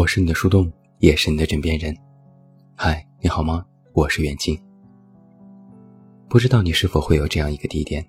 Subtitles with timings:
[0.00, 1.94] 我是你的树洞，也是你的枕边人。
[2.74, 3.62] 嗨，你好吗？
[3.92, 4.58] 我是远近。
[6.26, 8.02] 不知道你是否会有这样一个地点，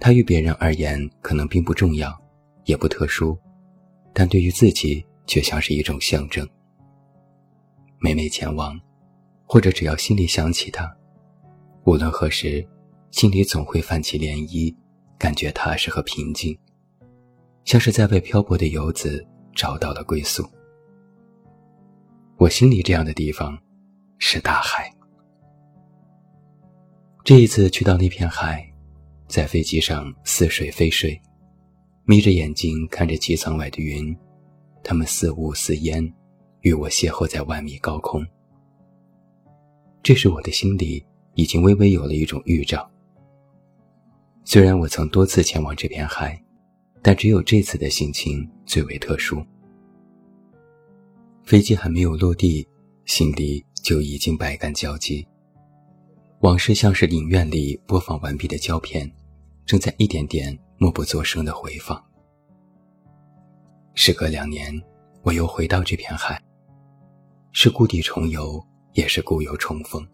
[0.00, 2.18] 它于别人而言可能并不重要，
[2.64, 3.36] 也不特殊，
[4.14, 6.48] 但对于自己却像是一种象征。
[7.98, 8.80] 每每前往，
[9.44, 10.90] 或者只要心里想起它，
[11.84, 12.66] 无论何时，
[13.10, 14.74] 心里总会泛起涟漪，
[15.18, 16.58] 感觉踏实和平静，
[17.66, 19.22] 像是在为漂泊的游子
[19.54, 20.42] 找到了归宿。
[22.38, 23.58] 我心里这样的地方，
[24.18, 24.88] 是大海。
[27.24, 28.64] 这一次去到那片海，
[29.26, 31.20] 在飞机上似睡非睡，
[32.04, 34.16] 眯着眼睛看着机舱外的云，
[34.84, 36.14] 它们似雾似烟，
[36.60, 38.24] 与我邂逅在万米高空。
[40.00, 42.88] 这时我的心里已经微微有了一种预兆。
[44.44, 46.40] 虽然我曾多次前往这片海，
[47.02, 49.44] 但只有这次的心情最为特殊。
[51.48, 52.68] 飞机还没有落地，
[53.06, 55.26] 心里就已经百感交集。
[56.40, 59.10] 往事像是影院里播放完毕的胶片，
[59.64, 61.98] 正在一点点默不作声的回放。
[63.94, 64.78] 时隔两年，
[65.22, 66.38] 我又回到这片海，
[67.52, 68.62] 是故地重游，
[68.92, 70.06] 也是故友重逢。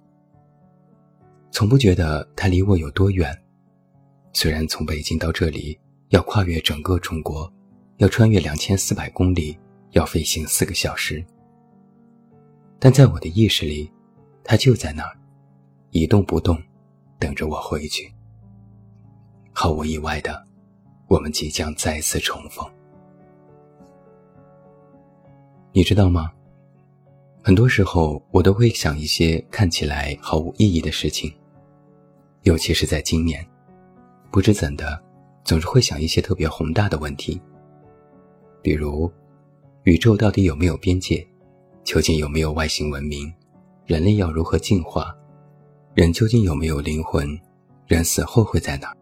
[1.50, 3.36] 从不觉得它离我有多远，
[4.32, 5.76] 虽然从北京到这里
[6.10, 7.52] 要跨越整个中国，
[7.96, 9.58] 要穿越两千四百公里。
[9.94, 11.24] 要飞行四个小时，
[12.80, 13.88] 但在我的意识里，
[14.42, 15.16] 它就在那儿，
[15.90, 16.60] 一动不动，
[17.16, 18.12] 等着我回去。
[19.52, 20.44] 毫无意外的，
[21.06, 22.68] 我们即将再次重逢。
[25.72, 26.32] 你知道吗？
[27.40, 31.32] 很多时候，我都会想一些看起来毫无意义的事情，
[32.42, 33.46] 尤其是在今年，
[34.32, 35.00] 不知怎的，
[35.44, 37.40] 总是会想一些特别宏大的问题，
[38.60, 39.08] 比如。
[39.84, 41.26] 宇宙到底有没有边界？
[41.84, 43.30] 究竟有没有外星文明？
[43.84, 45.14] 人类要如何进化？
[45.92, 47.38] 人究竟有没有灵魂？
[47.86, 48.96] 人死后会在哪？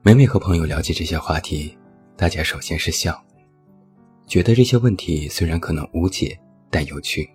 [0.00, 1.76] 每每和朋友聊起这些话题，
[2.16, 3.22] 大家首先是笑，
[4.26, 6.34] 觉得这些问题虽然可能无解，
[6.70, 7.28] 但有趣。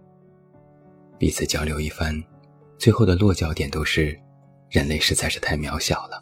[1.20, 2.20] 彼此交流一番，
[2.80, 4.20] 最后的落脚点都是：
[4.72, 6.20] 人类实在是太渺小了。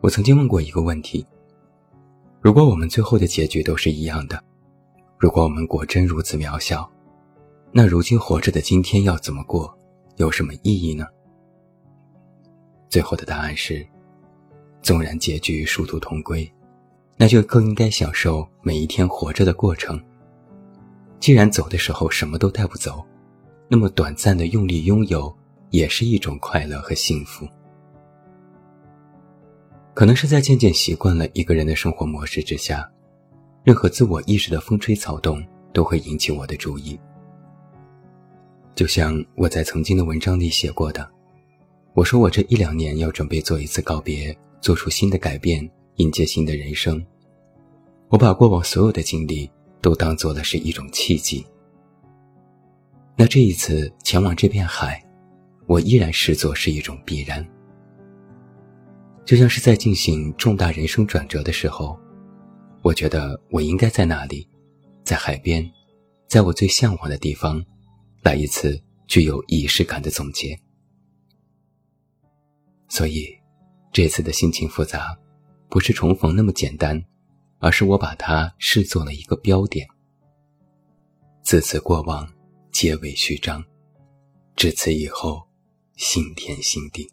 [0.00, 1.24] 我曾经问过一个问题。
[2.40, 4.42] 如果我们最后的结局都是一样的，
[5.18, 6.88] 如果我们果真如此渺小，
[7.72, 9.76] 那如今活着的今天要怎么过，
[10.16, 11.04] 有什么意义呢？
[12.88, 13.84] 最后的答案是：
[14.82, 16.50] 纵然结局殊途同归，
[17.16, 20.00] 那就更应该享受每一天活着的过程。
[21.18, 23.04] 既然走的时候什么都带不走，
[23.66, 25.36] 那么短暂的用力拥有
[25.70, 27.46] 也是一种快乐和幸福。
[29.98, 32.88] 可能是在渐渐习惯了一个人的生活模式之下，
[33.64, 36.96] 任何自我意识的风吹草动都会引起我的注意。
[38.76, 41.10] 就像我在曾经的文章里写过的，
[41.94, 47.04] 我说我这一两年要准备做一次告别，做出新的改变，迎接新的人生。
[48.08, 49.50] 我把过往所有的经历
[49.82, 51.44] 都当做了是一种契机。
[53.16, 55.04] 那这一次前往这片海，
[55.66, 57.44] 我依然视作是一种必然。
[59.28, 62.00] 就像是在进行重大人生转折的时候，
[62.80, 64.48] 我觉得我应该在那里，
[65.04, 65.70] 在海边，
[66.26, 67.62] 在我最向往的地方，
[68.22, 70.58] 来一次具有仪式感的总结。
[72.88, 73.28] 所以，
[73.92, 75.14] 这次的心情复杂，
[75.68, 76.98] 不是重逢那么简单，
[77.58, 79.86] 而是我把它视作了一个标点。
[81.42, 82.26] 自此过往，
[82.72, 83.62] 皆为序章，
[84.56, 85.46] 至此以后，
[85.96, 87.06] 心天心地。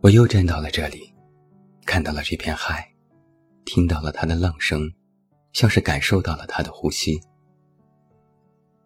[0.00, 1.12] 我又站到了这里，
[1.84, 2.88] 看到了这片海，
[3.64, 4.88] 听到了它的浪声，
[5.52, 7.20] 像是感受到了它的呼吸。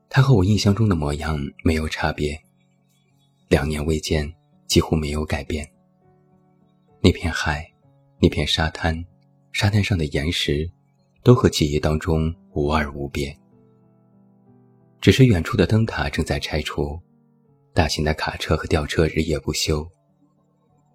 [0.09, 2.43] 它和我印象中的模样没有差别，
[3.49, 4.33] 两年未见，
[4.67, 5.71] 几乎没有改变。
[7.03, 7.71] 那片海，
[8.19, 9.05] 那片沙滩，
[9.53, 10.71] 沙滩上的岩石，
[11.23, 13.37] 都和记忆当中无二无别。
[14.99, 16.99] 只是远处的灯塔正在拆除，
[17.75, 19.87] 大型的卡车和吊车日夜不休。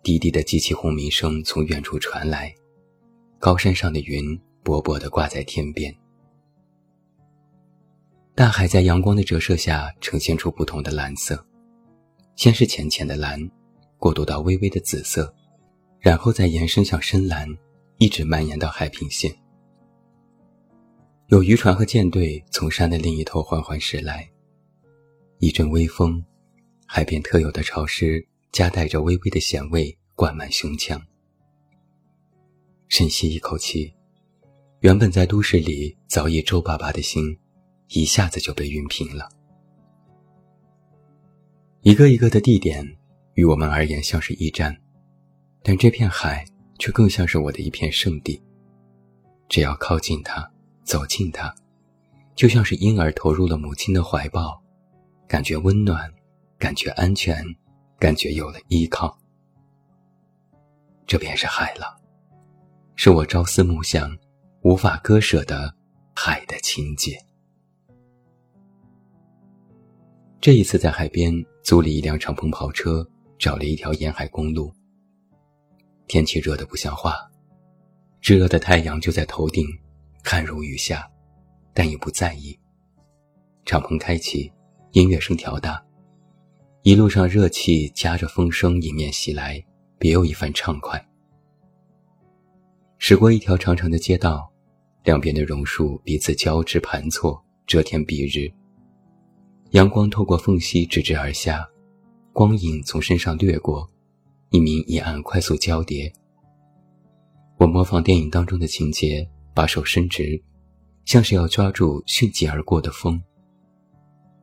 [0.08, 2.56] 滴滴的机器轰鸣声从远处传来，
[3.40, 5.94] 高山上的云薄薄的挂在天边。
[8.34, 11.46] 大海在阳光的折射下呈现出不同的蓝色，
[12.38, 13.38] 先是浅浅的蓝，
[13.98, 15.36] 过渡到微微的紫色，
[16.00, 17.46] 然后再延伸向深蓝，
[17.98, 19.38] 一直蔓延到海平线。
[21.28, 24.26] 有渔船和舰队从山的另一头缓缓驶来，
[25.40, 26.24] 一阵微风，
[26.86, 28.26] 海边特有的潮湿。
[28.52, 31.02] 夹带着微微的咸味，灌满胸腔。
[32.88, 33.94] 深吸一口气，
[34.80, 37.38] 原本在都市里早已皱巴巴的心，
[37.90, 39.30] 一下子就被熨平了。
[41.82, 42.98] 一个一个的地点，
[43.34, 44.76] 于我们而言像是驿站，
[45.64, 46.46] 但这片海
[46.80, 48.42] 却更像是我的一片圣地。
[49.50, 50.50] 只要靠近它，
[50.84, 51.54] 走近它，
[52.36, 54.62] 就像是婴儿投入了母亲的怀抱，
[55.28, 56.12] 感觉温暖，
[56.58, 57.46] 感觉安全，
[58.00, 59.18] 感觉有了依靠。
[61.06, 62.00] 这便是海了，
[62.96, 64.16] 是我朝思暮想、
[64.62, 65.74] 无法割舍的
[66.14, 67.18] 海的情节。
[70.40, 71.34] 这一次在海边
[71.64, 73.08] 租了一辆敞篷跑车，
[73.40, 74.72] 找了一条沿海公路。
[76.08, 77.16] 天气热得不像话，
[78.22, 79.66] 炙热的太阳就在头顶，
[80.24, 81.10] 汗如雨下，
[81.74, 82.58] 但也不在意。
[83.66, 84.52] 敞篷开启，
[84.92, 85.84] 音乐声调大，
[86.84, 89.64] 一路上热气夹着风声迎面袭来。
[90.00, 91.04] 别有一番畅快。
[93.00, 94.48] 驶过一条长长的街道，
[95.04, 98.48] 两边的榕树彼此交织盘错，遮天蔽日。
[99.72, 101.68] 阳光透过缝隙直直而下，
[102.32, 103.90] 光影从身上掠过，
[104.52, 106.14] 一明一暗快速交叠。
[107.58, 110.40] 我模仿电影当中的情节，把手伸直，
[111.06, 113.20] 像是要抓住迅疾而过的风。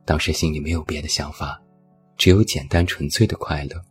[0.03, 1.61] 当时心里没有别的想法，
[2.17, 3.81] 只有简单纯粹的快乐。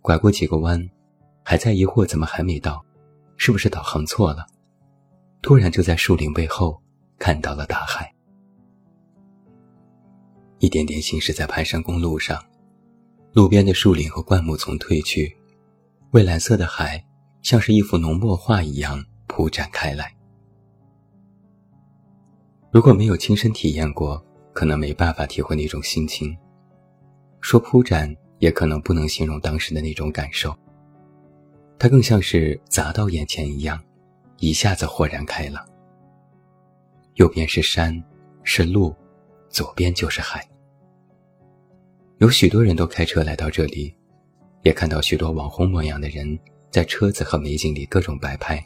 [0.00, 0.90] 拐过几个弯，
[1.44, 2.84] 还在疑惑怎么还没到，
[3.36, 4.46] 是不是导航错了？
[5.40, 6.80] 突然就在树林背后
[7.18, 8.12] 看到了大海。
[10.58, 12.40] 一点点行驶在盘山公路上，
[13.32, 15.36] 路边的树林和灌木丛褪去，
[16.12, 17.04] 蔚蓝色的海
[17.42, 20.14] 像是一幅浓墨画一样铺展开来。
[22.70, 26.36] 如果没有亲身体验过，可能没办法体会那种心情。
[27.40, 28.16] 说铺展。
[28.42, 30.52] 也可能不能形容当时的那种感受。
[31.78, 33.80] 它更像是砸到眼前一样，
[34.38, 35.64] 一下子豁然开朗。
[37.14, 38.02] 右边是山，
[38.42, 38.92] 是路，
[39.48, 40.44] 左边就是海。
[42.18, 43.94] 有许多人都开车来到这里，
[44.64, 46.36] 也看到许多网红模样的人
[46.68, 48.60] 在车子和美景里各种摆拍。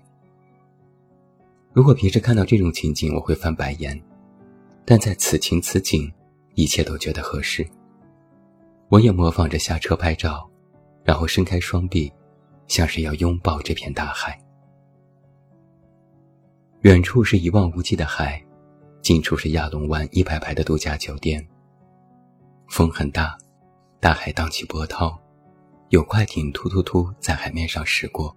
[1.75, 4.03] 如果平时看到这种情景，我会翻白眼，
[4.87, 6.11] 但在此情此景，
[6.55, 7.69] 一切都觉得合适。
[8.89, 10.49] 我也模仿着下车拍照，
[11.03, 12.11] 然后伸开双臂，
[12.69, 14.41] 像是要拥抱这片大海。
[16.83, 18.41] 远处是一望无际的海，
[19.03, 21.45] 近处是亚龙湾一排排的度假酒店。
[22.69, 23.37] 风很大，
[23.99, 25.19] 大海荡起波涛，
[25.89, 28.35] 有快艇突突突在海面上驶过。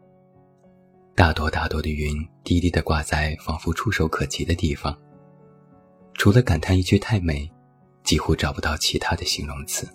[1.13, 4.97] 大朵大朵的云低低地挂在仿佛触手可及的地方。
[6.19, 7.49] 除了感叹一句太美，
[8.03, 9.87] 几乎找不到其他的形容词。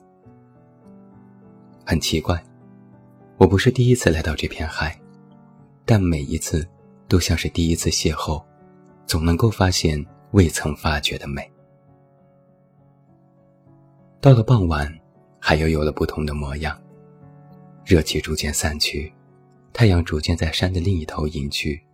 [1.85, 2.43] 很奇怪，
[3.37, 4.99] 我不是第一次来到这片海，
[5.85, 6.67] 但每一次
[7.09, 8.43] 都像是第一次邂逅，
[9.07, 11.47] 总能够发现未曾发觉的美。
[14.19, 14.91] 到了傍晚，
[15.39, 16.83] 海又有了不同的模样，
[17.85, 19.13] 热气逐渐散去，
[19.75, 21.85] 太阳逐渐在山的另一头隐去，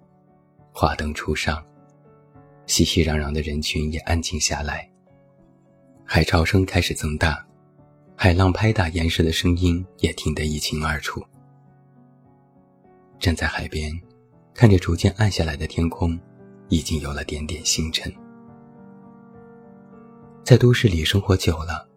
[0.72, 1.60] 华灯初上，
[2.70, 4.88] 熙熙攘攘的人群也安静下来，
[6.04, 7.44] 海潮声开始增大。
[8.14, 11.20] 海浪拍打岩石的声音也听得一清二楚。
[13.18, 13.90] 站在海边，
[14.54, 16.16] 看着逐渐暗下来的天空，
[16.68, 18.12] 已经有了点点星辰。
[20.44, 21.88] 在都市里生活久了，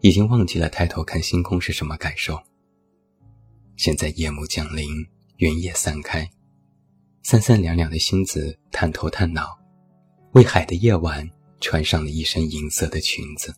[0.00, 2.38] 已经忘记了抬头看星空是什么感受。
[3.76, 4.86] 现在夜幕降临，
[5.38, 6.28] 云也散开，
[7.22, 9.57] 三三两两的星子探头探脑，
[10.38, 11.28] 为海的夜晚
[11.58, 13.52] 穿上了一身银色的裙子。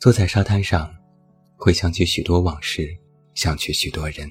[0.00, 0.92] 坐在沙滩上，
[1.56, 2.88] 回想起许多往事，
[3.34, 4.28] 想起许多人。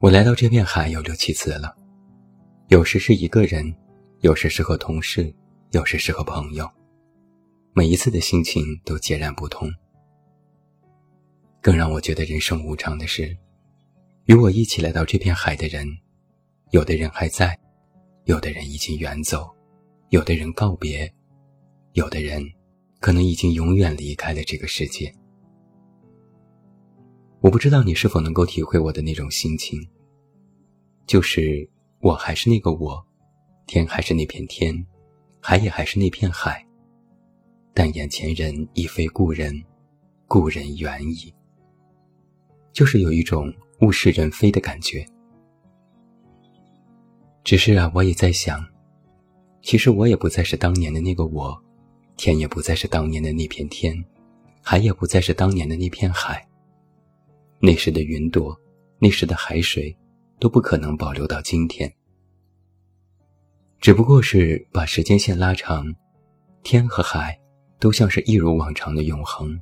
[0.00, 1.72] 我来到这片海有六七次了，
[2.70, 3.72] 有时是一个人，
[4.22, 5.32] 有时是和同事，
[5.70, 6.68] 有时是和朋友。
[7.72, 9.72] 每一次的心情都截然不同。
[11.62, 13.38] 更让我觉得人生无常的是，
[14.24, 15.86] 与我一起来到这片海的人，
[16.74, 17.56] 有的人还在，
[18.24, 19.48] 有的人已经远走，
[20.08, 21.08] 有的人告别，
[21.92, 22.44] 有的人。
[22.98, 25.14] 可能已经永远离开了这个世界。
[27.40, 29.78] 我不知道你是否能够体会我的那种心情，
[31.06, 31.68] 就是
[32.00, 33.06] 我还是那个我，
[33.66, 34.74] 天还是那片天，
[35.38, 36.66] 海也还是那片海，
[37.72, 39.62] 但眼前人已非故人，
[40.26, 41.32] 故人远矣。
[42.72, 43.52] 就是有一种
[43.82, 45.06] 物是人非的感觉。
[47.44, 48.66] 只是啊，我也在想，
[49.60, 51.62] 其实我也不再是当年的那个我。
[52.16, 54.02] 天也不再是当年的那片天，
[54.62, 56.46] 海也不再是当年的那片海。
[57.58, 58.56] 那时的云朵，
[58.98, 59.94] 那时的海水，
[60.38, 61.92] 都不可能保留到今天。
[63.80, 65.92] 只不过是把时间线拉长，
[66.62, 67.38] 天和海
[67.80, 69.60] 都像是一如往常的永恒，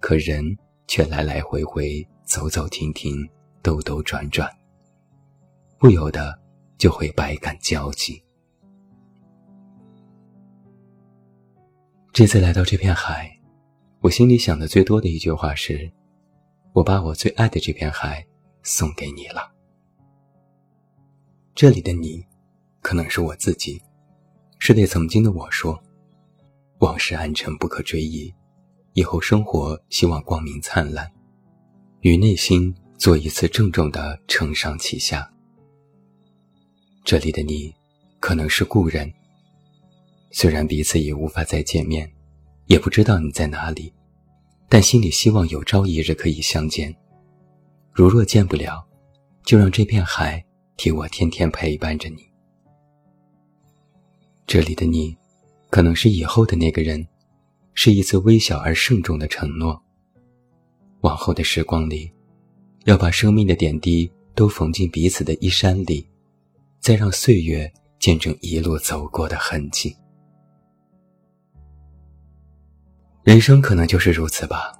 [0.00, 0.44] 可人
[0.88, 3.16] 却来来回回、走走停停、
[3.62, 4.50] 兜兜转转，
[5.78, 6.36] 不由得
[6.78, 8.22] 就会百感交集。
[12.12, 13.30] 这次来到这片海，
[14.00, 15.90] 我心里想的最多的一句话是
[16.74, 18.26] ：“我把我最爱的这片海
[18.62, 19.52] 送给你了。”
[21.54, 22.24] 这里的你。
[22.84, 23.80] 可能是我自己，
[24.58, 25.80] 是对曾经的我说
[26.82, 28.34] ：“往事暗沉不可追忆，
[28.94, 31.08] 以后生活希望光明灿烂。”
[32.02, 35.32] 与内心做一次郑重的承上启下。
[37.04, 37.74] 这里的你，
[38.20, 39.12] 可能是故人。
[40.30, 42.10] 虽然彼此已无法再见面，
[42.66, 43.92] 也不知道你在哪里，
[44.68, 46.94] 但心里希望有朝一日可以相见。
[47.92, 48.82] 如若见不了，
[49.44, 50.42] 就让这片海
[50.76, 52.24] 替我天天陪伴着你。
[54.46, 55.16] 这里的你，
[55.70, 57.06] 可能是以后的那个人，
[57.74, 59.82] 是一次微小而慎重的承诺。
[61.00, 62.10] 往后的时光里，
[62.84, 66.06] 要把生命的点滴都缝进彼此的衣衫里，
[66.82, 69.96] 再让岁月见证一路走过的痕迹。
[73.22, 74.72] 人生可能就是如此吧，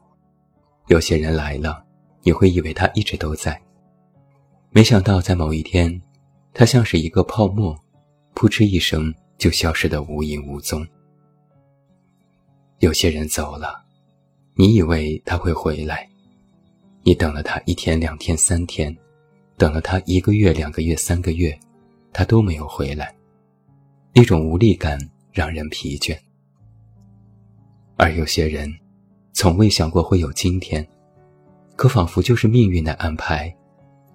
[0.88, 1.82] 有些人来了，
[2.22, 3.58] 你会以为他一直都在，
[4.70, 6.02] 没想到在某一天，
[6.52, 7.74] 他像是一个泡沫，
[8.34, 9.14] 扑哧一声。
[9.38, 10.86] 就消失得无影无踪。
[12.78, 13.84] 有些人走了，
[14.54, 16.08] 你以为他会回来，
[17.02, 18.96] 你等了他一天、两天、三天，
[19.56, 21.58] 等了他一个月、两个月、三个月，
[22.12, 23.14] 他都没有回来，
[24.14, 24.98] 那种无力感
[25.32, 26.18] 让人疲倦。
[27.96, 28.72] 而有些人，
[29.32, 30.86] 从未想过会有今天，
[31.76, 33.54] 可仿佛就是命运的安排，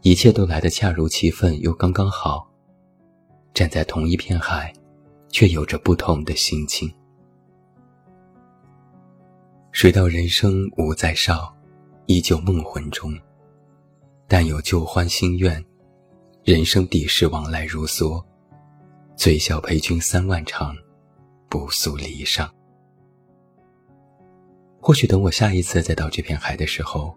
[0.02, 2.50] 一切都来得恰如其分又刚刚好，
[3.54, 4.74] 站在同一片海。
[5.30, 6.90] 却有着不同的心情。
[9.74, 11.54] 谁道人生无再少，
[12.06, 13.14] 依旧梦魂中。
[14.26, 15.64] 但有旧欢心怨，
[16.48, 18.24] 人生地事往来如梭。
[19.18, 20.74] 最笑陪君三万场，
[21.50, 22.50] 不诉离殇。
[24.80, 27.14] 或许等我下一次再到这片海的时候，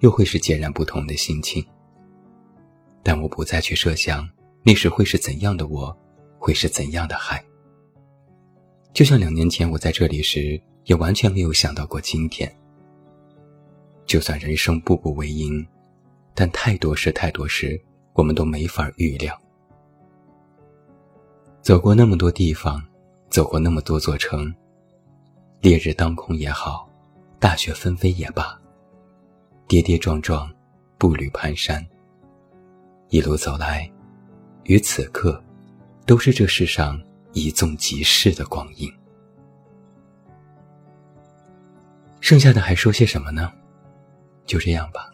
[0.00, 1.64] 又会是截然不同的心情。
[3.02, 4.28] 但我不再去设想
[4.62, 5.96] 那时会是怎样的我，
[6.38, 7.42] 会是怎样的海。
[8.92, 12.54] 就像两年前我在这里时，也完全没有想到过今天。
[14.04, 15.66] 就算人生步步为营，
[16.34, 17.82] 但太多事太多事，
[18.14, 19.38] 我们都没法预料。
[21.60, 22.82] 走过那么多地方，
[23.28, 24.52] 走过那么多座城，
[25.60, 26.88] 烈日当空也好，
[27.38, 28.58] 大雪纷飞也罢，
[29.68, 30.50] 跌跌撞撞，
[30.96, 31.84] 步履蹒跚，
[33.10, 33.90] 一路走来，
[34.64, 35.42] 与此刻，
[36.06, 36.98] 都是这世上。
[37.36, 38.88] 一纵即逝的光阴，
[42.20, 43.52] 剩下的还说些什么呢？
[44.46, 45.10] 就这样吧，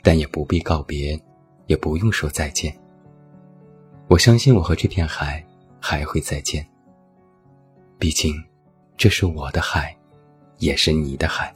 [0.00, 1.20] 但也不必告别，
[1.68, 2.76] 也不用说再见。
[4.08, 5.42] 我相信我和这片海
[5.80, 6.66] 还会再见。
[7.98, 8.34] 毕竟，
[8.96, 9.96] 这是我的海，
[10.58, 11.54] 也是你的海。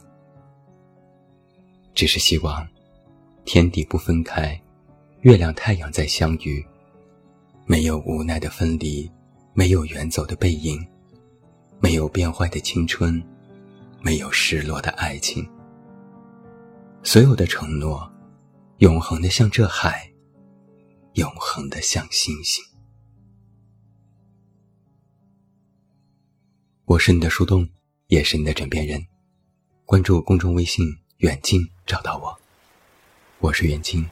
[1.93, 2.65] 只是希望，
[3.43, 4.57] 天地不分开，
[5.21, 6.65] 月亮太阳再相遇，
[7.65, 9.11] 没有无奈的分离。
[9.55, 10.83] 没有远走的背影，
[11.79, 13.23] 没有变坏的青春，
[14.01, 15.47] 没有失落的爱情。
[17.03, 18.11] 所有的承诺，
[18.77, 20.11] 永恒的像这海，
[21.13, 22.63] 永恒的像星星。
[26.85, 27.69] 我是你的树洞，
[28.07, 29.05] 也是你的枕边人。
[29.85, 30.85] 关注公众微信
[31.17, 32.37] “远近”，找到我。
[33.39, 34.09] 我是远近，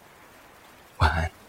[0.99, 1.40] 晚安。